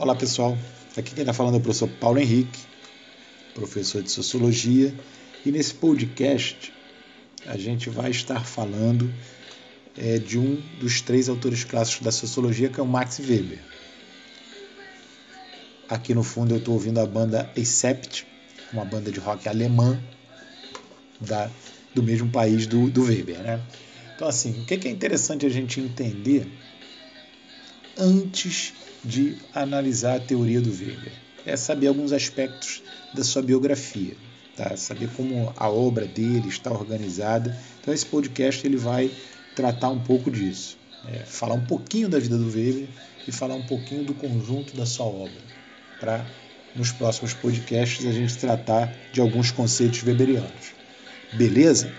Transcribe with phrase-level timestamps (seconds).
[0.00, 0.56] Olá pessoal,
[0.96, 2.58] aqui quem está falando é o professor Paulo Henrique,
[3.52, 4.94] professor de Sociologia,
[5.44, 6.72] e nesse podcast
[7.44, 9.12] a gente vai estar falando
[9.98, 13.58] é, de um dos três autores clássicos da Sociologia, que é o Max Weber.
[15.86, 18.26] Aqui no fundo eu estou ouvindo a banda Acept,
[18.72, 20.02] uma banda de rock alemã
[21.20, 21.50] da,
[21.94, 23.40] do mesmo país do, do Weber.
[23.40, 23.62] Né?
[24.16, 26.50] Então assim, o que é interessante a gente entender
[28.00, 28.72] antes
[29.04, 31.12] de analisar a teoria do Weber.
[31.44, 32.82] É saber alguns aspectos
[33.14, 34.14] da sua biografia,
[34.56, 34.76] tá?
[34.76, 37.56] saber como a obra dele está organizada.
[37.80, 39.10] Então esse podcast ele vai
[39.54, 42.88] tratar um pouco disso, é, falar um pouquinho da vida do Weber
[43.26, 45.40] e falar um pouquinho do conjunto da sua obra,
[45.98, 46.24] para
[46.74, 50.74] nos próximos podcasts a gente tratar de alguns conceitos weberianos.
[51.32, 51.92] Beleza?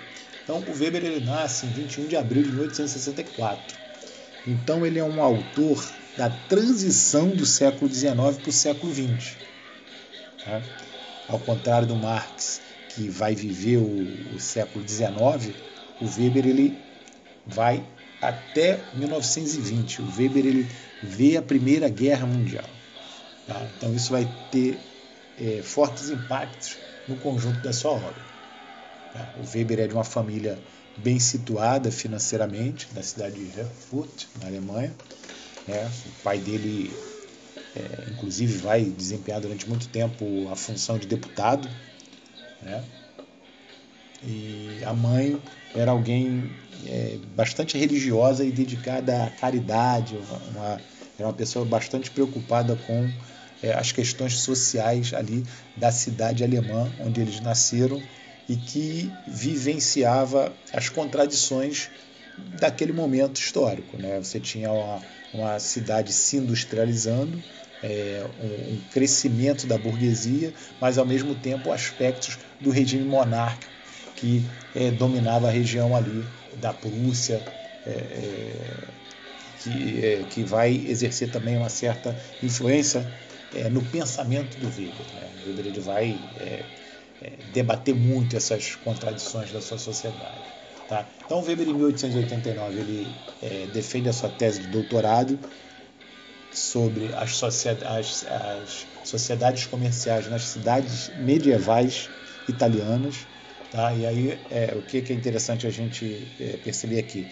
[0.43, 3.90] Então o Weber ele nasce em 21 de abril de 1864.
[4.47, 5.83] Então ele é um autor
[6.17, 9.37] da transição do século XIX para o século XX.
[10.43, 10.61] Tá?
[11.29, 15.55] Ao contrário do Marx, que vai viver o, o século XIX,
[16.01, 16.77] o Weber ele
[17.45, 17.83] vai
[18.21, 20.01] até 1920.
[20.01, 20.67] O Weber ele
[21.01, 22.70] vê a Primeira Guerra Mundial.
[23.48, 23.61] Tá?
[23.77, 24.79] Então isso vai ter
[25.39, 28.31] é, fortes impactos no conjunto da sua obra.
[29.13, 29.33] Tá?
[29.37, 30.59] O Weber é de uma família
[30.97, 34.93] bem situada financeiramente, da cidade de Erfurt, na Alemanha.
[35.67, 35.91] Né?
[36.05, 36.91] O pai dele,
[37.75, 41.70] é, inclusive, vai desempenhar durante muito tempo a função de deputado.
[42.61, 42.83] Né?
[44.23, 45.41] E a mãe
[45.73, 46.51] era alguém
[46.85, 50.17] é, bastante religiosa e dedicada à caridade,
[50.51, 50.79] uma,
[51.17, 53.09] era uma pessoa bastante preocupada com
[53.63, 55.45] é, as questões sociais ali
[55.76, 58.01] da cidade alemã onde eles nasceram
[58.47, 61.89] e que vivenciava as contradições
[62.59, 63.98] daquele momento histórico.
[63.98, 64.19] Né?
[64.19, 65.01] Você tinha uma,
[65.33, 67.41] uma cidade se industrializando,
[67.83, 73.71] é, um, um, crescimento da burguesia, mas ao mesmo tempo aspectos do regime monárquico
[74.16, 74.45] que
[74.75, 76.23] é, dominava a região ali
[76.57, 77.43] da Prússia,
[77.87, 78.53] é, é
[79.61, 83.05] que, é, que vai exercer também uma certa influência
[83.55, 85.05] é, no pensamento do Weber.
[85.16, 85.29] Né?
[85.47, 86.19] Weber ele vai
[87.53, 90.41] debater muito essas contradições da sua sociedade.
[90.87, 91.05] Tá?
[91.25, 95.39] Então, Weber, em 1889, ele é, defende a sua tese de doutorado
[96.51, 102.09] sobre as, sociedades, as, as sociedades comerciais nas cidades medievais
[102.47, 103.25] italianas.
[103.71, 103.93] Tá?
[103.93, 107.25] E aí, é, o que é interessante a gente é, perceber aqui?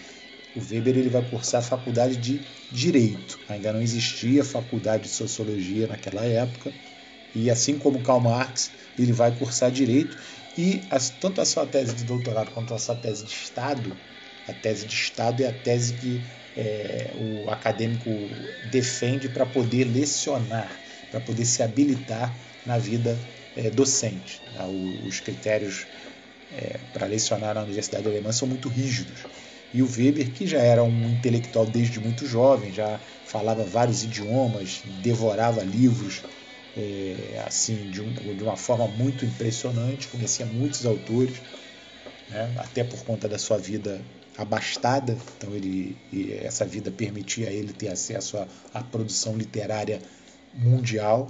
[0.56, 2.40] O Weber ele vai cursar a faculdade de
[2.72, 3.38] Direito.
[3.48, 6.72] Ainda não existia faculdade de Sociologia naquela época.
[7.34, 10.16] E assim como Karl Marx, ele vai cursar Direito
[10.58, 13.96] e as, tanto a sua tese de doutorado quanto a sua tese de Estado,
[14.48, 16.20] a tese de Estado é a tese que
[16.56, 18.10] é, o acadêmico
[18.70, 20.70] defende para poder lecionar,
[21.10, 22.34] para poder se habilitar
[22.66, 23.16] na vida
[23.56, 24.40] é, docente.
[24.54, 24.66] Tá?
[24.66, 25.86] os critérios
[26.52, 29.24] é, para lecionar na Universidade Alemã são muito rígidos.
[29.72, 34.80] E o Weber, que já era um intelectual desde muito jovem, já falava vários idiomas,
[35.00, 36.22] devorava livros,
[36.76, 41.40] é, assim de, um, de, uma forma muito impressionante, conhecia muitos autores,
[42.28, 44.00] né, até por conta da sua vida
[44.36, 45.96] abastada, então ele,
[46.42, 48.38] essa vida permitia a ele ter acesso
[48.72, 50.00] à, produção literária
[50.54, 51.28] mundial.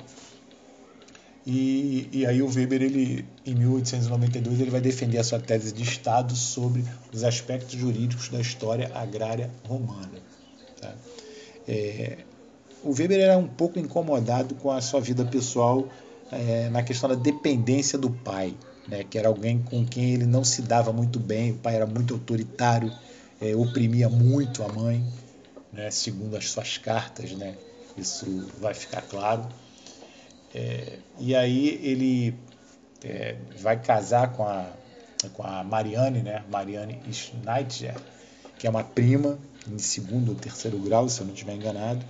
[1.47, 5.83] E, e, aí o Weber, ele, em 1892, ele vai defender a sua tese de
[5.83, 10.21] Estado sobre os aspectos jurídicos da história agrária romana.
[10.81, 10.95] Tá?
[11.67, 12.19] É,
[12.83, 15.89] o Weber era um pouco incomodado com a sua vida pessoal
[16.31, 18.55] é, na questão da dependência do pai,
[18.89, 21.87] né, que era alguém com quem ele não se dava muito bem, o pai era
[21.87, 22.93] muito autoritário,
[23.41, 25.05] é, oprimia muito a mãe,
[25.73, 27.57] né, segundo as suas cartas, né,
[27.97, 29.47] isso vai ficar claro.
[30.55, 32.35] É, e aí ele
[33.61, 34.67] vai casar com a,
[35.33, 37.95] com a Marianne, né, Marianne Schneider,
[38.59, 39.39] que é uma prima
[39.71, 42.05] em segundo ou terceiro grau, se eu não estiver enganado,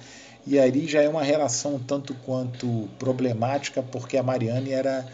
[0.47, 5.07] e aí já é uma relação tanto quanto problemática, porque a Marianne era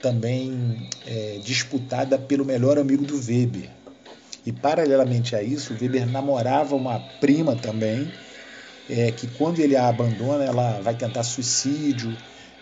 [0.00, 3.70] também é, disputada pelo melhor amigo do Weber.
[4.44, 8.12] E paralelamente a isso, o Weber namorava uma prima também,
[8.90, 12.14] é, que quando ele a abandona, ela vai tentar suicídio,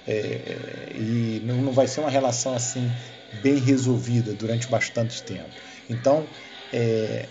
[0.07, 2.91] é, e não, não vai ser uma relação assim
[3.43, 5.51] bem resolvida durante bastante tempo.
[5.89, 6.25] Então,
[6.73, 7.27] é,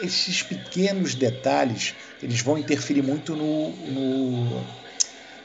[0.00, 4.62] esses pequenos detalhes eles vão interferir muito no, no,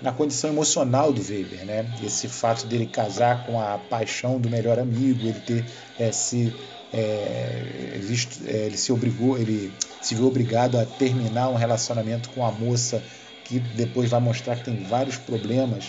[0.01, 1.86] na condição emocional do Weber, né?
[2.03, 5.65] Esse fato dele casar com a paixão do melhor amigo, ele ter
[6.00, 6.51] é, se
[6.94, 9.71] é, visto, é, ele se obrigou, ele
[10.01, 13.01] se viu obrigado a terminar um relacionamento com a moça
[13.45, 15.86] que depois vai mostrar que tem vários problemas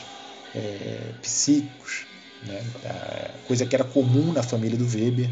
[1.22, 2.04] psíquicos,
[2.46, 2.60] né?
[3.46, 5.30] coisa que era comum na família do Weber.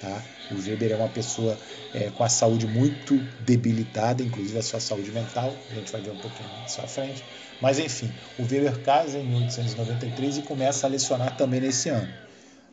[0.00, 0.22] Tá?
[0.52, 1.56] O Weber é uma pessoa
[1.94, 6.10] é, com a saúde muito debilitada, inclusive a sua saúde mental, a gente vai ver
[6.10, 7.24] um pouquinho mais à frente.
[7.60, 12.08] Mas enfim, o Weber casa em 1893 e começa a lecionar também nesse ano.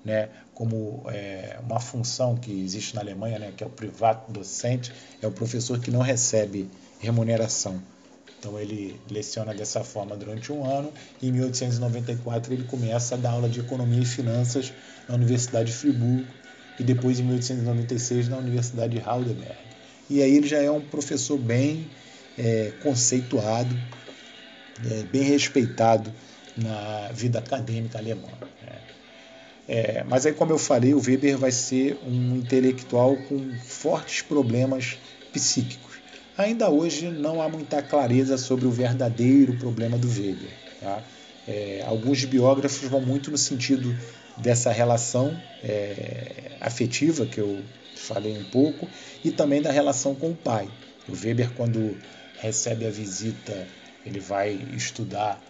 [0.06, 4.94] Né, como é, uma função que existe na Alemanha, né, que é o privado docente,
[5.22, 6.70] é o professor que não recebe
[7.00, 7.82] remuneração.
[8.40, 13.32] Então ele leciona dessa forma durante um ano e em 1894 ele começa a dar
[13.32, 14.72] aula de economia e finanças
[15.10, 16.26] na Universidade de Friburgo
[16.80, 19.58] e depois em 1896 na Universidade de Heidelberg.
[20.10, 21.88] E aí ele já é um professor bem
[22.38, 23.76] é, conceituado,
[24.90, 26.14] é, bem respeitado
[26.56, 28.30] na vida acadêmica alemã.
[28.62, 28.80] Né?
[29.68, 34.98] É, mas aí, como eu falei, o Weber vai ser um intelectual com fortes problemas
[35.34, 35.98] psíquicos.
[36.38, 40.54] Ainda hoje não há muita clareza sobre o verdadeiro problema do Weber.
[40.80, 41.04] Tá?
[41.48, 43.96] É, alguns biógrafos vão muito no sentido
[44.38, 47.64] dessa relação é, afetiva que eu
[47.96, 48.88] falei um pouco
[49.24, 50.70] e também da relação com o pai.
[51.08, 51.98] O Weber, quando
[52.40, 53.68] recebe a visita,
[54.06, 55.42] ele vai estudar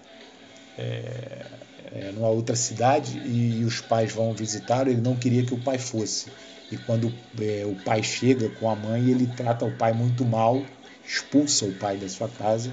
[0.77, 1.45] é,
[1.93, 4.87] é, numa outra cidade e, e os pais vão visitar.
[4.87, 6.31] Ele não queria que o pai fosse.
[6.71, 10.63] E quando é, o pai chega com a mãe, ele trata o pai muito mal
[11.07, 12.71] expulsa o pai da sua casa,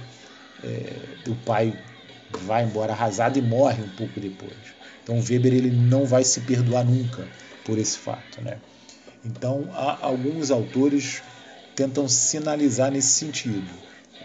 [0.63, 1.79] é, o pai
[2.31, 4.75] vai embora arrasado e morre um pouco depois.
[5.05, 7.29] Então Weber ele não vai se perdoar nunca
[7.65, 8.59] por esse fato, né?
[9.25, 11.23] Então há, alguns autores
[11.77, 13.71] tentam sinalizar nesse sentido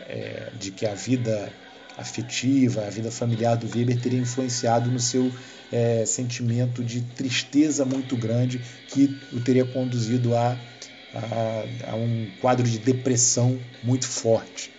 [0.07, 1.53] é, de que a vida
[1.97, 5.31] afetiva, a vida familiar do Weber teria influenciado no seu
[5.71, 10.57] é, sentimento de tristeza muito grande que o teria conduzido a
[11.13, 14.71] a, a um quadro de depressão muito forte.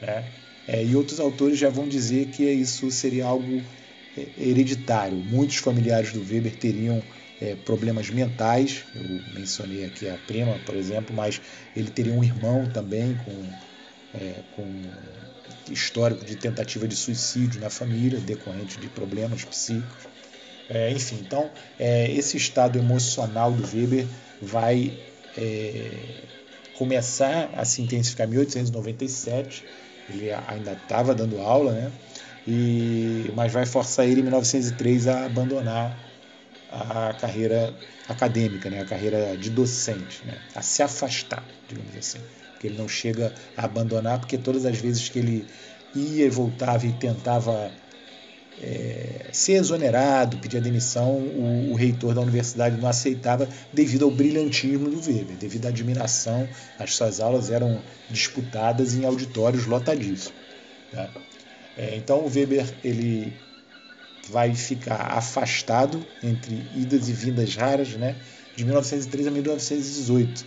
[0.00, 0.24] Né?
[0.68, 3.62] É, e outros autores já vão dizer que isso seria algo
[4.38, 5.16] hereditário.
[5.16, 7.02] Muitos familiares do Weber teriam
[7.40, 8.84] é, problemas mentais.
[8.94, 9.02] Eu
[9.34, 11.40] mencionei aqui a prima, por exemplo, mas
[11.74, 14.82] ele teria um irmão também com, é, com
[15.72, 20.08] histórico de tentativa de suicídio na família, decorrente de problemas psíquicos.
[20.68, 24.06] É, enfim, então é, esse estado emocional do Weber
[24.40, 24.92] vai
[25.36, 25.90] é,
[26.78, 29.64] começar a se intensificar em 1897.
[30.08, 31.92] Ele ainda estava dando aula, né?
[32.46, 35.98] E, mas vai forçar ele em 1903 a abandonar
[36.70, 37.74] a carreira
[38.08, 38.80] acadêmica, né?
[38.80, 40.38] a carreira de docente, né?
[40.54, 42.18] a se afastar, digamos assim.
[42.52, 45.46] Porque ele não chega a abandonar, porque todas as vezes que ele
[45.94, 47.70] ia e voltava e tentava
[48.60, 54.10] é, ser exonerado, pedir a demissão, o, o, reitor da universidade não aceitava devido ao
[54.10, 56.48] brilhantismo do Weber, devido à admiração,
[56.78, 60.34] as suas aulas eram disputadas em auditórios lotadíssimos.
[60.92, 61.08] Né?
[61.80, 63.32] É, então o Weber ele
[64.28, 68.16] vai ficar afastado entre idas e vindas raras, né?
[68.54, 70.44] de 1903 a 1918.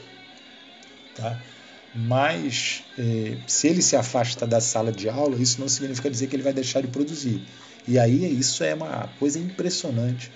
[1.16, 1.42] Tá?
[1.96, 6.36] Mas é, se ele se afasta da sala de aula, isso não significa dizer que
[6.36, 7.42] ele vai deixar de produzir
[7.88, 10.32] e aí isso é uma coisa impressionante.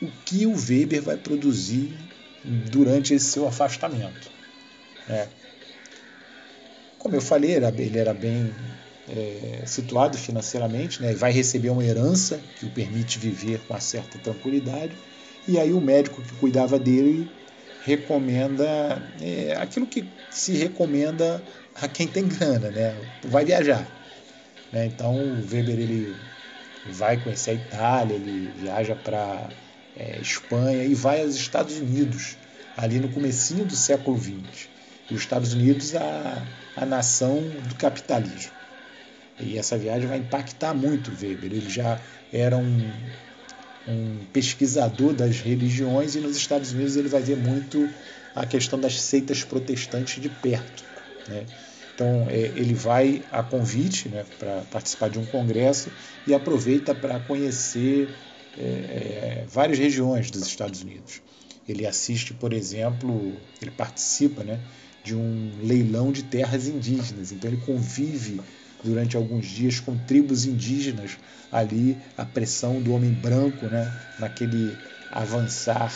[0.00, 1.96] O que o Weber vai produzir
[2.44, 4.30] durante esse seu afastamento.
[5.08, 5.28] É.
[6.98, 8.52] Como eu falei, ele era bem
[9.08, 11.14] é, situado financeiramente, né?
[11.14, 14.92] vai receber uma herança que o permite viver com uma certa tranquilidade.
[15.46, 17.30] E aí o médico que cuidava dele
[17.84, 21.42] recomenda é, aquilo que se recomenda
[21.74, 22.96] a quem tem grana, né?
[23.24, 23.86] vai viajar.
[24.72, 24.86] Né?
[24.86, 26.14] Então o Weber ele
[26.86, 29.48] vai conhecer a Itália, ele viaja para
[29.96, 32.36] é, Espanha e vai aos Estados Unidos,
[32.76, 34.68] ali no comecinho do século XX.
[35.10, 38.61] E os Estados Unidos, a, a nação do capitalismo.
[39.44, 41.52] E essa viagem vai impactar muito Weber.
[41.52, 42.00] Ele já
[42.32, 42.90] era um,
[43.88, 47.88] um pesquisador das religiões e nos Estados Unidos ele vai ver muito
[48.34, 50.84] a questão das seitas protestantes de perto.
[51.28, 51.44] Né?
[51.94, 55.90] Então é, ele vai a convite né, para participar de um congresso
[56.26, 58.08] e aproveita para conhecer
[58.58, 61.20] é, é, várias regiões dos Estados Unidos.
[61.68, 64.58] Ele assiste, por exemplo, ele participa né,
[65.04, 67.32] de um leilão de terras indígenas.
[67.32, 68.40] Então ele convive
[68.82, 71.18] durante alguns dias com tribos indígenas
[71.50, 74.76] ali, a pressão do homem branco, né, naquele
[75.10, 75.92] avançar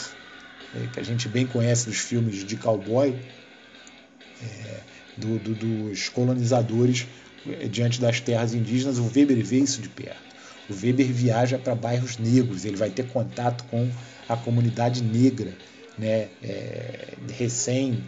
[0.74, 3.14] é, que a gente bem conhece dos filmes de cowboy.
[4.42, 4.80] É,
[5.16, 7.06] do, do, dos colonizadores
[7.46, 10.26] eh, diante das terras indígenas, o Weber vê isso de perto.
[10.68, 13.88] O Weber viaja para bairros negros, ele vai ter contato com
[14.28, 15.52] a comunidade negra,
[15.96, 18.02] né, é, recém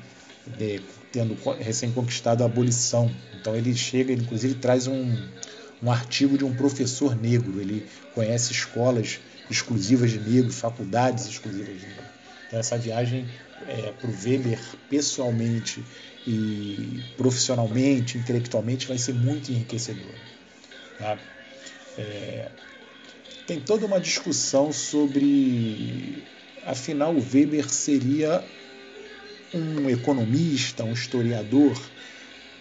[0.57, 0.81] de,
[1.13, 3.11] tendo recém conquistado a abolição.
[3.41, 5.17] Então ele chega, ele, inclusive traz um,
[5.83, 7.61] um artigo de um professor negro.
[7.61, 12.09] Ele conhece escolas exclusivas de negros, faculdades exclusivas de negros.
[12.47, 13.29] Então, essa viagem
[13.67, 15.85] é, para o Weber, pessoalmente
[16.27, 20.19] e profissionalmente, intelectualmente, vai ser muito enriquecedora.
[20.99, 21.19] Tá?
[21.97, 22.51] É,
[23.47, 26.23] tem toda uma discussão sobre,
[26.65, 28.45] afinal, o Weber seria
[29.55, 31.81] um economista, um historiador,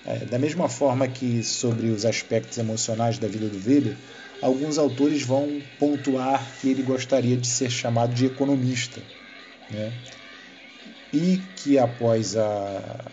[0.05, 3.95] é, da mesma forma que sobre os aspectos emocionais da vida do Weber,
[4.41, 9.01] alguns autores vão pontuar que ele gostaria de ser chamado de economista,
[9.69, 9.91] né?
[11.11, 13.11] e que após a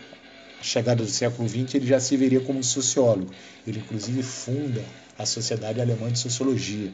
[0.61, 3.31] chegada do século XX ele já se veria como sociólogo.
[3.67, 4.83] Ele inclusive funda
[5.17, 6.91] a Sociedade Alemã de Sociologia.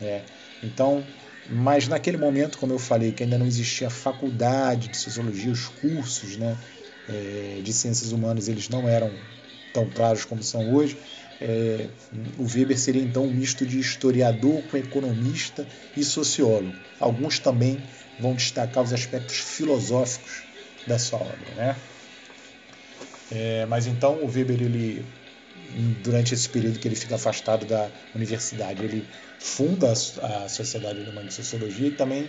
[0.00, 0.22] Né?
[0.62, 1.04] Então,
[1.48, 6.36] mas naquele momento, como eu falei, que ainda não existia faculdade de sociologia, os cursos
[6.36, 6.56] né,
[7.08, 9.12] é, de ciências humanas eles não eram
[9.72, 10.96] tão claros como são hoje.
[11.40, 11.86] É,
[12.38, 16.74] o Weber seria então um misto de historiador com economista e sociólogo.
[16.98, 17.82] Alguns também
[18.18, 20.44] vão destacar os aspectos filosóficos
[20.86, 21.54] da sua obra.
[21.54, 21.76] Né?
[23.30, 25.04] É, mas então o Weber ele
[26.02, 28.84] durante esse período que ele fica afastado da universidade.
[28.84, 29.06] Ele
[29.38, 32.26] funda a Sociedade Alemã de Sociologia e também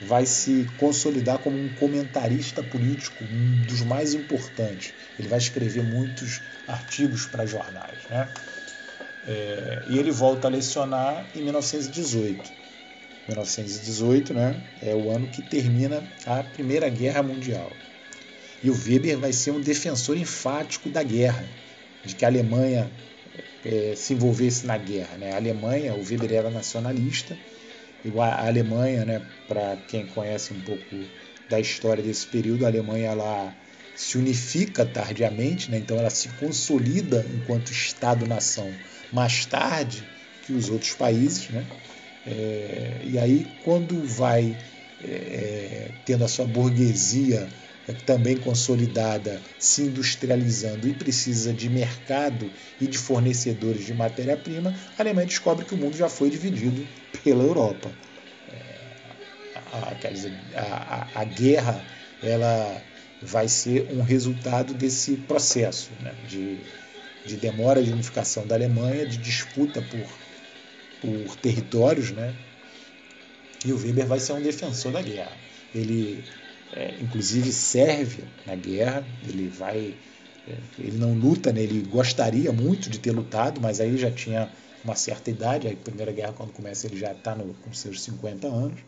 [0.00, 4.94] vai se consolidar como um comentarista político, um dos mais importantes.
[5.18, 7.98] Ele vai escrever muitos artigos para jornais.
[8.08, 8.28] Né?
[9.26, 12.52] É, e ele volta a lecionar em 1918.
[13.28, 17.70] 1918 né, é o ano que termina a Primeira Guerra Mundial.
[18.62, 21.44] E o Weber vai ser um defensor enfático da guerra
[22.04, 22.90] de que a Alemanha
[23.64, 25.16] é, se envolvesse na guerra.
[25.18, 25.32] Né?
[25.32, 27.36] A Alemanha, o Weber era nacionalista,
[28.04, 30.82] e a Alemanha, né, para quem conhece um pouco
[31.48, 33.54] da história desse período, a Alemanha ela
[33.96, 35.78] se unifica tardiamente, né?
[35.78, 38.72] então ela se consolida enquanto Estado-nação
[39.12, 40.04] mais tarde
[40.46, 41.48] que os outros países.
[41.50, 41.66] Né?
[42.26, 44.56] É, e aí, quando vai
[45.02, 47.48] é, é tendo a sua burguesia
[47.92, 55.26] também consolidada, se industrializando e precisa de mercado e de fornecedores de matéria-prima, a Alemanha
[55.26, 56.86] descobre que o mundo já foi dividido
[57.22, 57.90] pela Europa.
[58.52, 58.74] É,
[59.72, 59.96] a,
[60.56, 61.84] a, a, a guerra
[62.22, 62.82] ela
[63.22, 66.58] vai ser um resultado desse processo né, de,
[67.24, 70.06] de demora de unificação da Alemanha, de disputa por,
[71.00, 72.34] por territórios, né?
[73.64, 75.36] E o Weber vai ser um defensor da guerra.
[75.74, 76.24] Ele
[76.72, 79.94] é, inclusive serve na guerra, ele vai,
[80.46, 81.62] é, ele não luta, né?
[81.62, 84.50] ele gostaria muito de ter lutado, mas aí já tinha
[84.84, 88.80] uma certa idade, a Primeira Guerra quando começa ele já está com seus 50 anos,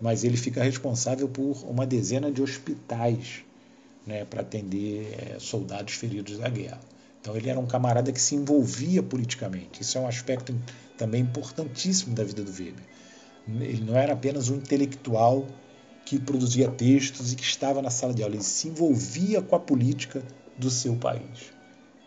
[0.00, 3.44] mas ele fica responsável por uma dezena de hospitais
[4.06, 6.80] né, para atender é, soldados feridos da guerra.
[7.20, 9.82] Então ele era um camarada que se envolvia politicamente.
[9.82, 10.54] Isso é um aspecto
[10.96, 12.84] também importantíssimo da vida do Weber.
[13.48, 15.46] Ele não era apenas um intelectual
[16.06, 18.36] que produzia textos e que estava na sala de aula.
[18.36, 20.22] Ele se envolvia com a política
[20.56, 21.52] do seu país.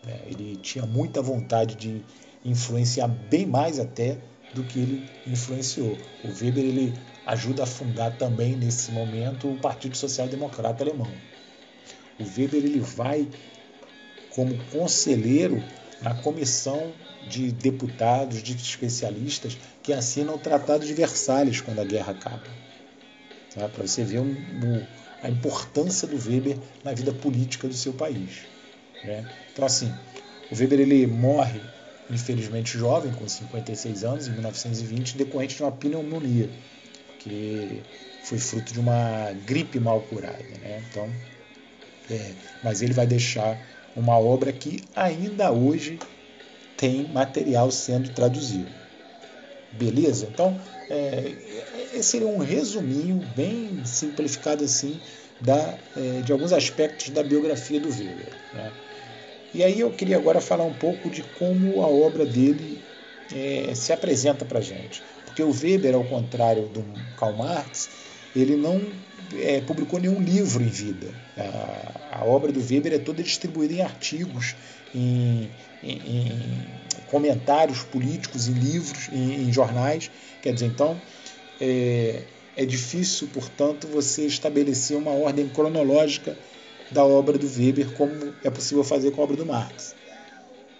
[0.06, 2.02] É, ele tinha muita vontade de
[2.42, 4.16] influenciar bem mais até
[4.54, 5.98] do que ele influenciou.
[6.24, 6.94] O Weber ele
[7.26, 11.10] ajuda a fundar também nesse momento o Partido Social Democrata Alemão.
[12.18, 13.28] O Weber ele vai
[14.30, 15.62] como conselheiro
[16.00, 16.90] na comissão
[17.28, 22.69] de deputados, de especialistas que assinam o Tratado de Versalhes quando a guerra acaba.
[23.54, 23.68] Tá?
[23.68, 24.86] Para você ver um, um,
[25.22, 28.42] a importância do Weber na vida política do seu país.
[29.04, 29.24] Né?
[29.52, 29.92] Então, assim,
[30.50, 31.60] o Weber ele morre,
[32.10, 36.48] infelizmente jovem, com 56 anos, em 1920, decorrente de uma pneumonia,
[37.18, 37.82] que
[38.24, 40.44] foi fruto de uma gripe mal curada.
[40.60, 40.82] Né?
[40.88, 41.10] Então,
[42.10, 43.58] é, mas ele vai deixar
[43.96, 45.98] uma obra que ainda hoje
[46.76, 48.70] tem material sendo traduzido.
[49.72, 50.28] Beleza?
[50.32, 50.58] Então,
[50.88, 51.32] é,
[51.94, 55.00] esse seria um resuminho bem simplificado assim
[55.40, 58.32] da, é, de alguns aspectos da biografia do Weber.
[58.52, 58.72] Né?
[59.54, 62.80] E aí eu queria agora falar um pouco de como a obra dele
[63.32, 65.02] é, se apresenta para gente.
[65.24, 66.84] Porque o Weber, ao contrário do
[67.16, 67.88] Karl Marx,
[68.34, 68.80] ele não
[69.38, 71.08] é, publicou nenhum livro em vida.
[71.36, 74.54] A, a, obra do Weber é toda distribuída em artigos,
[74.94, 75.48] em,
[75.82, 76.66] em
[77.10, 80.10] comentários políticos, em livros, em, em jornais.
[80.42, 81.00] Quer dizer, então,
[81.60, 82.22] é,
[82.56, 86.36] é difícil, portanto, você estabelecer uma ordem cronológica
[86.90, 89.94] da obra do Weber, como é possível fazer com a obra do Marx,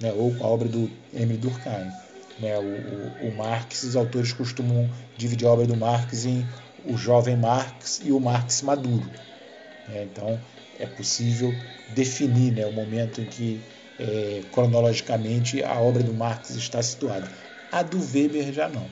[0.01, 1.91] né, ou com a obra do Emile Durkheim.
[2.39, 6.47] Né, o, o, o, Marx, os autores costumam dividir a obra do Marx em
[6.87, 9.09] o jovem Marx e o Marx maduro.
[9.89, 10.41] Né, então,
[10.79, 11.55] é possível
[11.95, 13.61] definir né, o momento em que
[14.01, 17.31] é, cronologicamente a obra do Marx está situada.
[17.71, 18.87] A do Weber já não.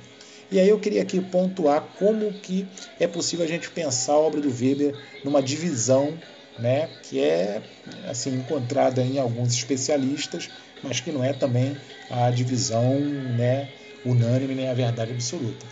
[0.51, 2.67] E aí eu queria aqui pontuar como que
[3.01, 6.17] é possível a gente pensar a obra do Weber numa divisão
[6.59, 7.63] né, que é
[8.09, 10.51] assim encontrada em alguns especialistas,
[10.83, 11.77] mas que não é também
[12.11, 13.69] a divisão né,
[14.05, 15.67] unânime nem a verdade absoluta.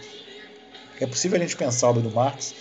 [1.01, 2.55] É possível a gente pensar a obra do Marx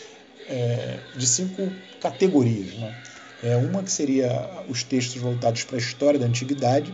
[0.48, 2.74] é, de cinco categorias.
[2.74, 2.96] Né?
[3.44, 6.94] É, uma que seria os textos voltados para a história da antiguidade,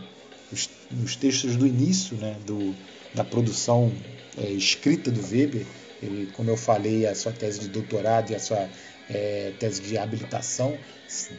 [0.52, 0.70] os,
[1.04, 2.76] os textos do início né, do,
[3.14, 3.92] da produção
[4.38, 5.66] é, escrita do Weber,
[6.02, 8.68] ele, como eu falei, a sua tese de doutorado e a sua
[9.10, 10.78] é, tese de habilitação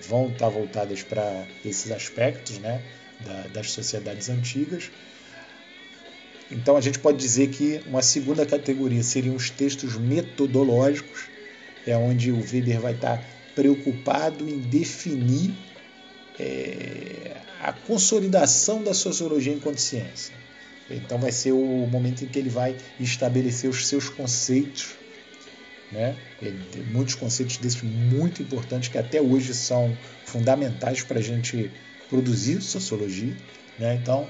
[0.09, 2.83] vão estar voltadas para esses aspectos né,
[3.21, 4.91] da, das sociedades antigas.
[6.51, 11.25] Então a gente pode dizer que uma segunda categoria seriam os textos metodológicos,
[11.87, 15.55] é onde o Weber vai estar preocupado em definir
[16.39, 20.35] é, a consolidação da sociologia enquanto ciência.
[20.91, 24.95] Então vai ser o momento em que ele vai estabelecer os seus conceitos,
[25.91, 26.17] né?
[26.91, 31.71] muitos conceitos desses muito importantes que até hoje são fundamentais para a gente
[32.09, 33.35] produzir sociologia.
[33.79, 33.95] Né?
[33.95, 34.29] Então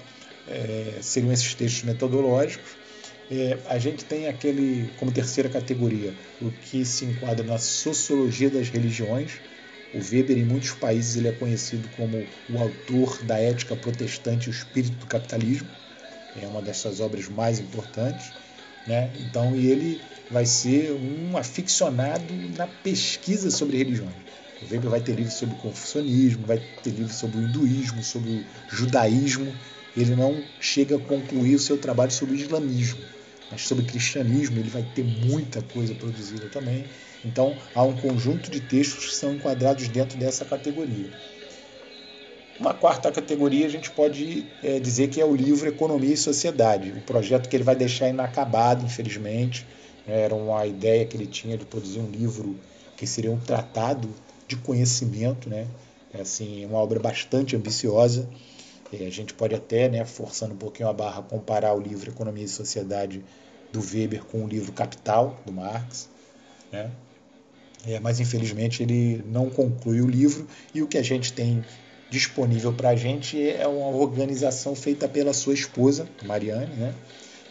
[0.48, 2.81] é, seriam esses textos metodológicos.
[3.34, 8.68] É, a gente tem aquele como terceira categoria o que se enquadra na sociologia das
[8.68, 9.40] religiões.
[9.94, 14.50] O Weber, em muitos países, ele é conhecido como o autor da ética protestante e
[14.50, 15.68] o espírito do capitalismo
[16.40, 18.30] é uma das suas obras mais importantes.
[18.86, 19.10] Né?
[19.20, 24.12] Então, e ele vai ser um aficionado na pesquisa sobre religiões.
[24.62, 28.30] O Weber vai ter livros sobre o confucionismo, vai ter livros sobre o hinduísmo, sobre
[28.30, 29.52] o judaísmo.
[29.96, 33.00] Ele não chega a concluir o seu trabalho sobre o islamismo,
[33.52, 36.86] mas sobre cristianismo ele vai ter muita coisa produzida também.
[37.22, 41.10] Então, há um conjunto de textos que são enquadrados dentro dessa categoria.
[42.58, 46.92] Uma quarta categoria a gente pode é, dizer que é o livro Economia e Sociedade,
[46.96, 49.66] o projeto que ele vai deixar inacabado, infelizmente.
[50.06, 52.56] Era uma ideia que ele tinha de produzir um livro
[52.96, 54.08] que seria um tratado
[54.48, 55.66] de conhecimento, né?
[56.14, 58.28] É, assim, uma obra bastante ambiciosa.
[58.92, 62.48] A gente pode até, né, forçando um pouquinho a barra, comparar o livro Economia e
[62.48, 63.24] Sociedade
[63.72, 66.08] do Weber com o livro Capital, do Marx.
[66.70, 66.90] Né?
[67.86, 71.64] É, mas infelizmente ele não conclui o livro e o que a gente tem
[72.10, 76.94] disponível para a gente é uma organização feita pela sua esposa, Mariane, né?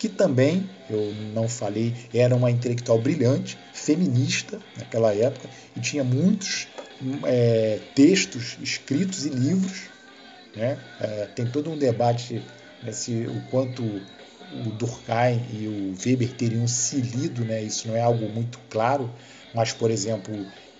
[0.01, 6.67] que também, eu não falei, era uma intelectual brilhante, feminista naquela época, e tinha muitos
[7.23, 9.90] é, textos escritos e livros.
[10.55, 10.77] Né?
[10.99, 12.43] É, tem todo um debate
[12.83, 17.61] né, se o quanto o Durkheim e o Weber teriam se lido, né?
[17.61, 19.09] isso não é algo muito claro,
[19.53, 20.33] mas, por exemplo,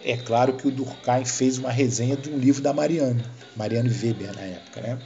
[0.04, 3.24] é claro que o Durkheim fez uma resenha de um livro da Marianne,
[3.56, 4.82] Marianne Weber na época.
[4.82, 5.00] Né?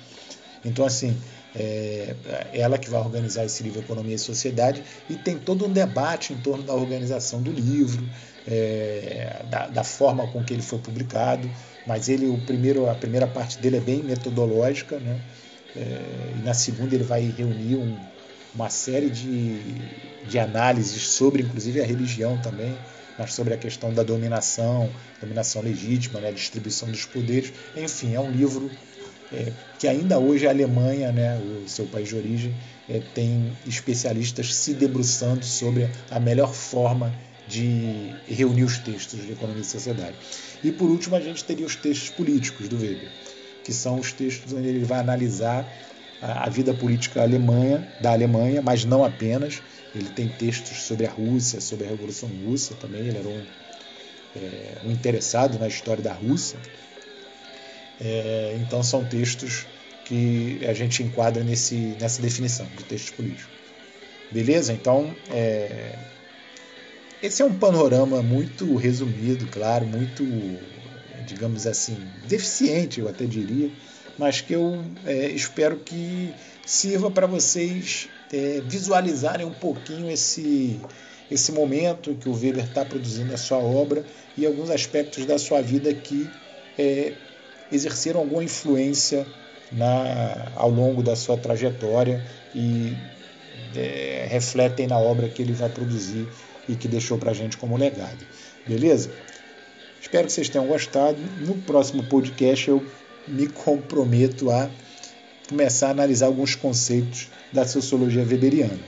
[0.64, 1.16] Então, assim,
[1.56, 2.16] é
[2.54, 6.38] ela que vai organizar esse livro Economia e Sociedade e tem todo um debate em
[6.38, 8.08] torno da organização do livro,
[8.48, 11.50] é, da, da, forma com que ele foi publicado,
[11.86, 15.20] mas ele, o primeiro, a primeira parte dele é bem metodológica, né?
[15.76, 17.96] É, e na segunda ele vai reunir um,
[18.54, 19.82] uma série de,
[20.26, 22.74] de análises sobre, inclusive, a religião também,
[23.18, 27.52] mas sobre a questão da dominação, dominação legítima, né, distribuição dos poderes.
[27.76, 28.72] Enfim, é um livro
[29.32, 32.54] é, que ainda hoje a Alemanha, né, o seu país de origem,
[32.88, 37.14] é, tem especialistas se debruçando sobre a melhor forma
[37.48, 40.16] de reunir os textos de economia e sociedade.
[40.64, 43.10] E por último, a gente teria os textos políticos do Weber,
[43.64, 45.68] que são os textos onde ele vai analisar
[46.22, 49.62] a, vida política alemã, da Alemanha, mas não apenas,
[49.94, 53.02] ele tem textos sobre a Rússia, sobre a Revolução Russa também.
[53.02, 53.44] Ele era um,
[54.36, 56.58] é, um interessado na história da Rússia.
[58.02, 59.66] É, então são textos
[60.04, 63.54] que a gente enquadra nesse, nessa definição de textos políticos.
[64.32, 64.74] Beleza?
[64.74, 65.96] Então, é,
[67.26, 70.24] esse é um panorama muito resumido, claro, muito,
[71.26, 73.72] digamos assim, deficiente, eu até diria,
[74.18, 76.34] mas que eu é, espero que
[76.66, 80.80] sirva para vocês é, visualizarem um pouquinho esse,
[81.30, 84.06] esse momento que o Weber está produzindo a sua obra
[84.38, 86.30] e alguns aspectos da sua vida que
[86.78, 87.14] é,
[87.72, 89.26] exerceram alguma influência
[89.72, 92.96] na, ao longo da sua trajetória e
[93.76, 96.28] é, refletem na obra que ele vai produzir
[96.68, 98.26] e que deixou para a gente como legado.
[98.68, 99.12] Beleza?
[100.02, 101.18] Espero que vocês tenham gostado.
[101.42, 102.86] No próximo podcast eu
[103.28, 104.70] me comprometo a
[105.50, 108.80] começar a analisar alguns conceitos da sociologia weberiana.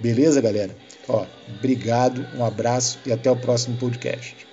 [0.00, 0.76] Beleza, galera?
[1.08, 4.46] Ó, obrigado, um abraço e até o próximo podcast.